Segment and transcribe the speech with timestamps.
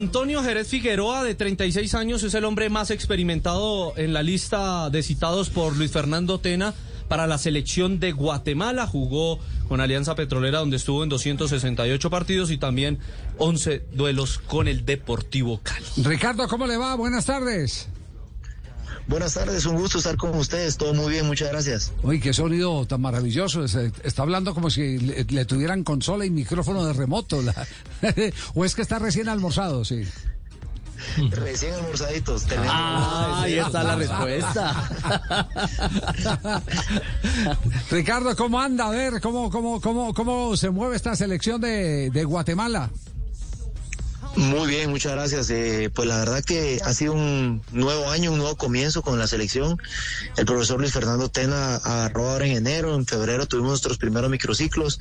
[0.00, 5.02] Antonio Jerez Figueroa, de 36 años, es el hombre más experimentado en la lista de
[5.02, 6.72] citados por Luis Fernando Tena
[7.08, 8.86] para la selección de Guatemala.
[8.86, 13.00] Jugó con Alianza Petrolera, donde estuvo en 268 partidos y también
[13.38, 15.84] 11 duelos con el Deportivo Cali.
[15.96, 16.94] Ricardo, ¿cómo le va?
[16.94, 17.88] Buenas tardes.
[19.08, 20.76] Buenas tardes, un gusto estar con ustedes.
[20.76, 21.92] Todo muy bien, muchas gracias.
[22.02, 23.64] Uy, qué sonido tan maravilloso.
[23.64, 27.40] Está hablando como si le, tuvieran consola y micrófono de remoto.
[28.54, 29.82] ¿O es que está recién almorzado?
[29.86, 30.02] Sí.
[31.30, 32.44] Recién almorzaditos.
[32.58, 34.90] Ah, ahí está la respuesta.
[37.90, 38.88] Ricardo, ¿cómo anda?
[38.88, 42.90] A ver, ¿cómo, cómo, cómo, cómo se mueve esta selección de, de Guatemala?
[44.38, 45.50] Muy bien, muchas gracias.
[45.50, 49.26] Eh, pues la verdad que ha sido un nuevo año, un nuevo comienzo con la
[49.26, 49.82] selección.
[50.36, 55.00] El profesor Luis Fernando Tena agarró ahora en enero, en febrero tuvimos nuestros primeros microciclos.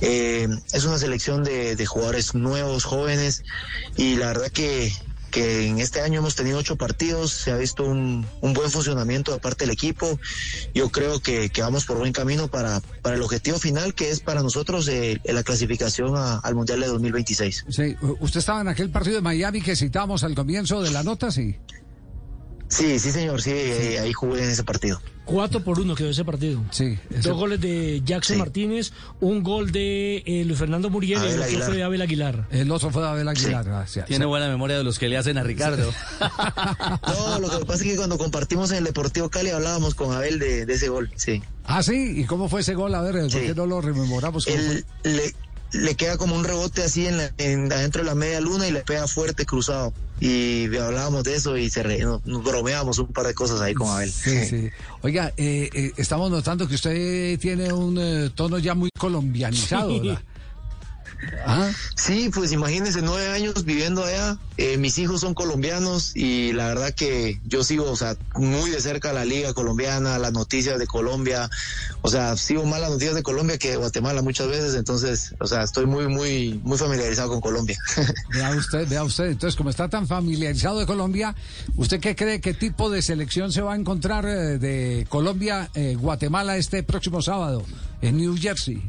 [0.00, 3.44] Eh, es una selección de, de jugadores nuevos, jóvenes,
[3.98, 4.90] y la verdad que
[5.30, 9.38] que en este año hemos tenido ocho partidos, se ha visto un, buen funcionamiento de
[9.38, 10.18] parte del equipo.
[10.74, 14.42] Yo creo que, vamos por buen camino para, para el objetivo final, que es para
[14.42, 17.66] nosotros eh, la clasificación al Mundial de 2026.
[17.68, 21.30] Sí, usted estaba en aquel partido de Miami que citamos al comienzo de la nota,
[21.30, 21.56] sí.
[22.70, 25.00] Sí, sí, señor, sí, eh, ahí jugué en ese partido.
[25.24, 26.62] 4 por 1 quedó ese partido.
[26.70, 26.98] Sí.
[27.22, 31.66] Dos goles de Jackson Martínez, un gol de eh, Luis Fernando Muriel y el otro
[31.66, 32.46] fue de Abel Aguilar.
[32.50, 34.06] El otro fue de Abel Aguilar, gracias.
[34.06, 35.92] Tiene buena memoria de los que le hacen a Ricardo.
[37.06, 40.38] no, lo que pasa es que cuando compartimos en el Deportivo Cali hablábamos con Abel
[40.38, 41.42] de, ese gol, sí.
[41.64, 42.94] Ah, sí, ¿y cómo fue ese gol?
[42.94, 44.46] A ver, ¿por qué no lo rememoramos?
[44.48, 45.34] Le,
[45.72, 48.72] le queda como un rebote así en, la, en adentro de la media luna y
[48.72, 53.34] le pega fuerte cruzado y hablábamos de eso y se nos, bromeamos un par de
[53.34, 54.12] cosas ahí con Abel.
[54.12, 54.70] Sí, sí.
[55.00, 60.22] Oiga, eh, eh, estamos notando que usted tiene un eh, tono ya muy colombianizado, ¿verdad?
[61.44, 61.70] ¿Ah?
[61.96, 64.38] Sí, pues imagínense, nueve años viviendo allá.
[64.56, 68.80] Eh, mis hijos son colombianos y la verdad que yo sigo, o sea, muy de
[68.80, 71.48] cerca la liga colombiana, las noticias de Colombia.
[72.02, 74.74] O sea, sigo más las noticias de Colombia que de Guatemala muchas veces.
[74.74, 77.78] Entonces, o sea, estoy muy, muy, muy familiarizado con Colombia.
[78.34, 79.26] Vea usted, vea usted.
[79.26, 81.34] Entonces, como está tan familiarizado de Colombia,
[81.76, 82.40] ¿usted qué cree?
[82.40, 87.22] ¿Qué tipo de selección se va a encontrar eh, de Colombia, eh, Guatemala este próximo
[87.22, 87.62] sábado
[88.02, 88.82] en New Jersey?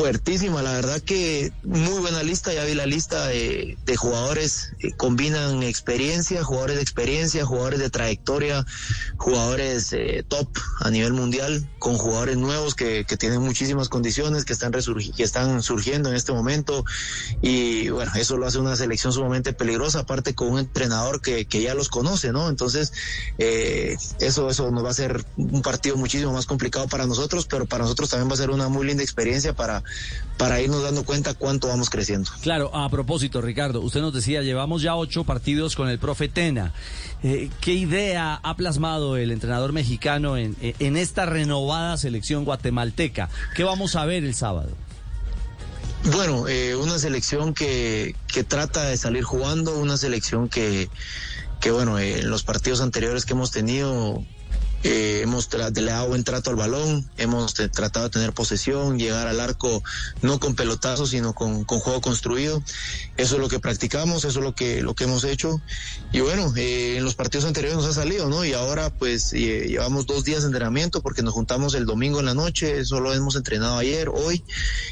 [0.00, 5.62] Fuertísima, la verdad que muy buena lista, ya vi la lista de, jugadores, que combinan
[5.62, 8.64] experiencia, jugadores de experiencia, jugadores de trayectoria,
[9.18, 14.54] jugadores eh, top a nivel mundial, con jugadores nuevos que, que tienen muchísimas condiciones, que
[14.54, 16.82] están, que están surgiendo en este momento
[17.42, 21.60] y bueno, eso lo hace una selección sumamente peligrosa, aparte con un entrenador que, que
[21.60, 22.48] ya los conoce, ¿no?
[22.48, 22.94] Entonces,
[23.36, 27.66] eh, eso, eso nos va a ser un partido muchísimo más complicado para nosotros, pero
[27.66, 29.84] para nosotros también va a ser una muy linda experiencia para
[30.36, 32.30] para, irnos dando cuenta cuánto vamos creciendo.
[32.40, 36.72] Claro, a propósito, Ricardo, usted nos decía, llevamos ya ocho partidos con el profe Tena.
[37.22, 43.28] Eh, ¿Qué idea ha plasmado el entrenador mexicano en, en esta renovada selección guatemalteca?
[43.54, 44.70] ¿Qué vamos a ver el sábado?
[46.04, 50.88] Bueno, eh, una selección que, que trata de salir jugando, una selección que,
[51.60, 54.24] que bueno, eh, en los partidos anteriores que hemos tenido
[54.82, 59.82] eh, hemos dado buen trato al balón, hemos tratado de tener posesión, llegar al arco
[60.22, 62.62] no con pelotazos, sino con, juego construido.
[63.16, 65.60] Eso es lo que practicamos, eso es lo que, lo que hemos hecho.
[66.12, 68.44] Y bueno, eh, en los partidos anteriores nos ha salido, ¿no?
[68.44, 72.26] Y ahora pues eh, llevamos dos días de entrenamiento porque nos juntamos el domingo en
[72.26, 74.42] la noche, solo hemos entrenado ayer, hoy.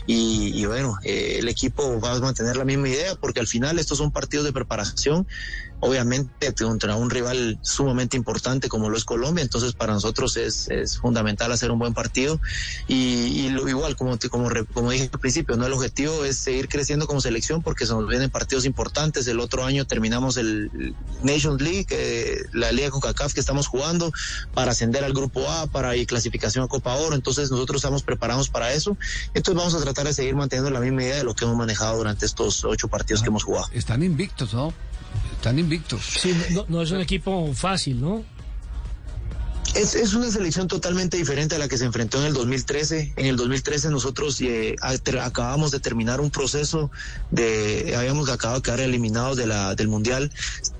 [0.06, 3.98] Y, y bueno, el equipo va a mantener la misma idea porque al final estos
[3.98, 5.27] son partidos de preparación
[5.81, 10.99] obviamente contra un rival sumamente importante como lo es Colombia, entonces para nosotros es, es
[10.99, 12.41] fundamental hacer un buen partido
[12.87, 17.06] y, lo, igual como, como, como dije al principio, no el objetivo es seguir creciendo
[17.06, 21.87] como selección porque se nos vienen partidos importantes, el otro año terminamos el Nations League,
[21.91, 24.12] eh, la Liga CONCACAF que estamos jugando
[24.53, 28.49] para ascender al grupo A, para ir clasificación a Copa Oro, entonces nosotros estamos preparados
[28.49, 28.97] para eso,
[29.34, 31.97] entonces vamos a tratar de seguir manteniendo la misma idea de lo que hemos manejado
[31.97, 33.69] durante estos ocho partidos que hemos jugado.
[33.72, 34.72] Están invictos, ¿no?
[35.33, 36.03] Están invictos.
[36.03, 36.36] Sí,
[36.69, 38.24] no, es un equipo fácil, ¿no?
[39.74, 43.12] Es, es, una selección totalmente diferente a la que se enfrentó en el 2013.
[43.16, 44.76] En el 2013 nosotros eh,
[45.20, 46.91] acabamos de terminar un proceso
[47.30, 50.32] de, habíamos acabado de quedar eliminados de la, del Mundial.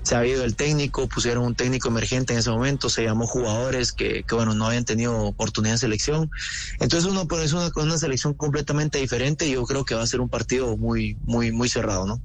[0.03, 3.91] Se había ido el técnico, pusieron un técnico emergente en ese momento, se llamó jugadores
[3.91, 6.31] que, que bueno, no habían tenido oportunidad en selección.
[6.79, 10.07] Entonces uno pues, es una, una selección completamente diferente y yo creo que va a
[10.07, 12.21] ser un partido muy, muy, muy cerrado, ¿no?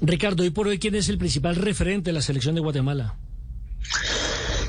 [0.00, 3.16] Ricardo, ¿y por hoy quién es el principal referente de la selección de Guatemala?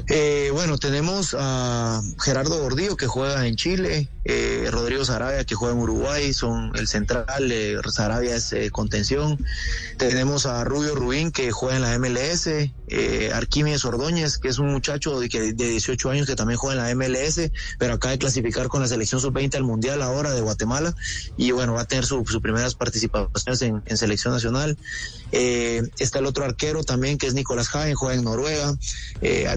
[0.10, 5.76] Eh, bueno, tenemos a Gerardo Gordillo que juega en Chile, eh, Rodrigo Sarabia que juega
[5.76, 9.38] en Uruguay, son el central, eh, Sarabia es eh, contención.
[9.98, 14.72] Tenemos a Rubio Rubín que juega en la MLS, eh, Arquímedes Ordóñez que es un
[14.72, 18.70] muchacho de, de 18 años que también juega en la MLS, pero acaba de clasificar
[18.70, 20.96] con la selección sub-20 al Mundial ahora de Guatemala
[21.36, 24.78] y bueno, va a tener sus primeras participaciones en, selección nacional.
[25.34, 28.78] Eh, está el otro arquero también que es Nicolás Jaén, juega en Noruega.
[29.22, 29.48] Eh,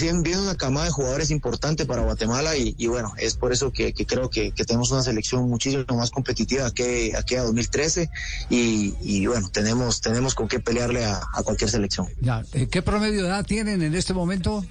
[0.00, 4.30] viene una camada de jugadores importante para Guatemala y, bueno, es por eso que, creo
[4.30, 8.10] que, tenemos una selección muchísimo más competitiva que aquí a 2013
[8.50, 12.08] y, y, bueno, tenemos, tenemos con qué pelearle a, cualquier selección.
[12.52, 14.64] Eh, ¿Qué promedio edad tienen en este momento?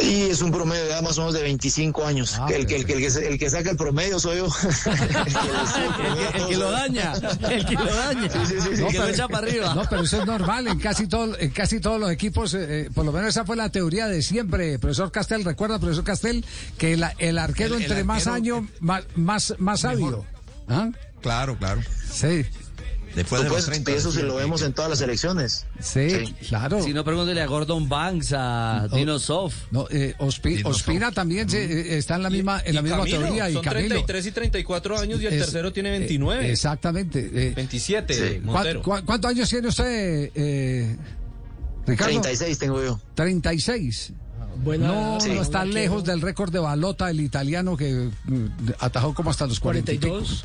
[0.00, 2.36] Y es un promedio de edad más o menos de 25 años.
[2.38, 4.46] Ah, el, que, el, que, el, que, el, que, saca el promedio soy yo.
[6.34, 7.12] el, que, lo daña.
[7.50, 8.30] El que lo daña.
[8.30, 9.74] Sí, sí, sí, no, que pero, lo echa para arriba.
[9.74, 10.66] No, pero eso es normal.
[10.66, 13.68] En casi, todo, en casi todos los equipos, eh, por lo menos esa fue la
[13.70, 14.78] teoría de siempre.
[14.78, 16.44] Profesor Castel, recuerda, profesor Castel,
[16.78, 20.24] que la, el, arquero entre arquero, más años, más, más, más sabio.
[20.68, 20.90] ¿Ah?
[21.20, 21.80] Claro, claro.
[22.10, 22.44] Sí.
[23.14, 25.66] Después de los 30 eso si lo vemos en todas las elecciones.
[25.80, 26.82] Sí, sí, claro.
[26.82, 29.56] Si no, pregúntele a Gordon Banks, a no, Dino Soft.
[29.70, 31.14] No, eh, Ospi, Dino Ospina Soft.
[31.14, 33.44] también se, eh, está en la misma, en la misma Camilo, teoría.
[33.44, 33.88] Son y Camilo.
[33.88, 36.46] 33 y 34 años y el es, tercero tiene 29.
[36.46, 37.30] Eh, exactamente.
[37.32, 38.40] Eh, 27, sí.
[38.42, 38.82] Montero.
[38.82, 40.96] ¿Cu ¿Cuántos años tiene usted, eh,
[41.86, 42.20] Ricardo?
[42.20, 43.00] 36 tengo yo.
[43.14, 44.12] 36.
[44.56, 48.46] Buena, no, sí, no está lejos del récord de Balota, el italiano que mm,
[48.78, 50.44] atajó como hasta los 42.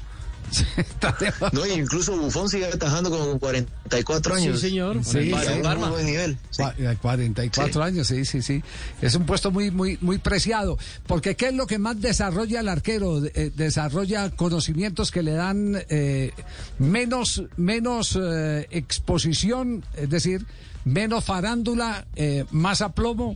[1.51, 4.59] No, incluso Bufón sigue atajando como con 44 años.
[4.59, 5.03] Sí, señor.
[5.03, 6.37] Sí, sí, sí buen nivel.
[6.49, 6.63] Sí.
[7.01, 7.79] 44 sí.
[7.79, 8.63] años, sí, sí, sí.
[9.01, 10.77] Es un puesto muy, muy, muy preciado.
[11.05, 13.25] Porque ¿qué es lo que más desarrolla el arquero?
[13.25, 16.31] Eh, desarrolla conocimientos que le dan eh,
[16.79, 20.45] menos, menos eh, exposición, es decir,
[20.85, 23.35] menos farándula, eh, más aplomo,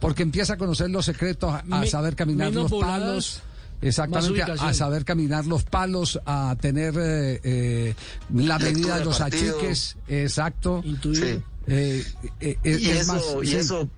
[0.00, 3.00] porque empieza a conocer los secretos, a, a saber caminar los voladas.
[3.00, 3.42] palos.
[3.82, 7.94] Exactamente, a, saber caminar los palos, a tener eh, eh,
[8.32, 9.56] la medida de los partido.
[9.58, 10.82] achiques, exacto.
[11.02, 11.42] Sí.
[11.66, 12.04] Eh,
[12.40, 13.56] eh, y eso, más, y sí.
[13.56, 13.88] eso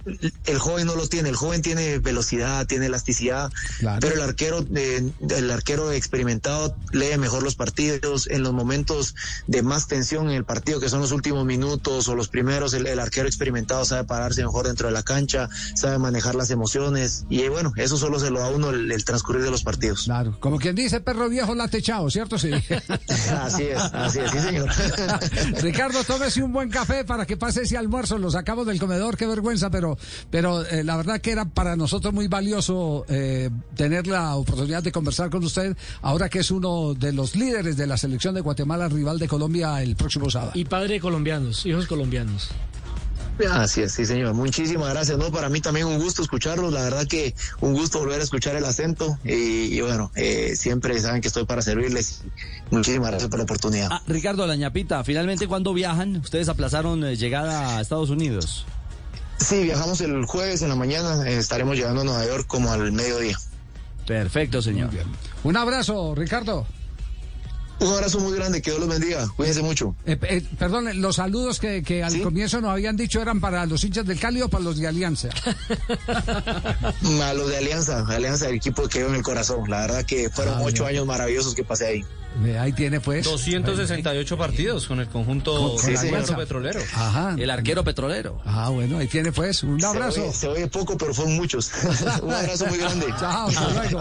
[0.45, 4.01] el joven no lo tiene, el joven tiene velocidad, tiene elasticidad, claro.
[4.01, 9.15] pero el arquero, eh, el arquero experimentado lee mejor los partidos en los momentos
[9.47, 12.87] de más tensión en el partido, que son los últimos minutos o los primeros, el,
[12.87, 17.49] el arquero experimentado sabe pararse mejor dentro de la cancha, sabe manejar las emociones y
[17.49, 20.05] bueno, eso solo se lo da uno el, el transcurrir de los partidos.
[20.05, 22.39] Claro, como quien dice perro viejo late chao, ¿cierto?
[22.39, 22.51] Sí.
[23.41, 24.69] así es, así es, sí señor.
[25.63, 29.27] Ricardo, tómese un buen café para que pase ese almuerzo, lo sacamos del comedor, qué
[29.27, 29.97] vergüenza, pero,
[30.31, 34.93] pero eh, la verdad que era para nosotros muy valioso eh, tener la oportunidad de
[34.93, 38.89] conversar con usted, ahora que es uno de los líderes de la selección de Guatemala,
[38.89, 40.53] rival de Colombia el próximo sábado.
[40.55, 42.51] Y padre de colombianos, hijos colombianos.
[43.51, 44.35] Así es, sí, señor.
[44.35, 45.19] Muchísimas gracias.
[45.19, 46.73] No, para mí también un gusto escucharlos.
[46.73, 49.19] La verdad que un gusto volver a escuchar el acento.
[49.25, 52.23] Y, y bueno, eh, siempre saben que estoy para servirles.
[52.71, 53.89] Muchísimas gracias por la oportunidad.
[53.91, 56.17] Ah, Ricardo Lañapita, finalmente, ¿cuándo viajan?
[56.17, 58.67] Ustedes aplazaron eh, llegada a Estados Unidos.
[59.39, 61.29] Sí, viajamos el jueves en la mañana.
[61.29, 63.37] Eh, estaremos llegando a Nueva York como al mediodía.
[64.07, 64.91] Perfecto, señor.
[65.43, 66.67] Un abrazo, Ricardo.
[67.81, 69.29] Un abrazo muy grande, que Dios los bendiga.
[69.37, 69.97] Cuídense mucho.
[70.07, 72.21] Eh, eh, perdón, los saludos que, que al ¿Sí?
[72.21, 75.29] comienzo nos habían dicho eran para los hinchas del Cali o para los de Alianza.
[77.23, 79.69] a los de Alianza, Alianza, el equipo que veo en el corazón.
[79.69, 82.05] La verdad que fueron ah, ocho años maravillosos que pasé ahí.
[82.59, 83.25] Ahí tiene pues.
[83.25, 86.81] 268 partidos con el conjunto con, con petrolero.
[86.95, 87.37] Ajá.
[87.39, 88.41] El arquero petrolero.
[88.45, 89.63] Ah, bueno, ahí tiene pues.
[89.63, 90.15] Un abrazo.
[90.15, 91.71] Se oye, se oye poco, pero fueron muchos.
[92.23, 93.07] Un abrazo muy grande.
[93.21, 94.01] Chao, hasta luego.